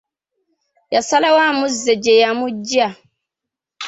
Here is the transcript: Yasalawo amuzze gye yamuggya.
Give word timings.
Yasalawo 0.93 1.39
amuzze 1.49 1.93
gye 2.03 2.13
yamuggya. 2.21 2.87